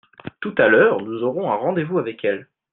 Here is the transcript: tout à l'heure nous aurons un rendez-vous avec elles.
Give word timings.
tout 0.39 0.55
à 0.57 0.67
l'heure 0.67 0.99
nous 0.99 1.21
aurons 1.21 1.51
un 1.51 1.55
rendez-vous 1.57 1.99
avec 1.99 2.25
elles. 2.25 2.47